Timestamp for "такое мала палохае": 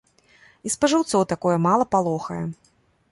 1.33-2.41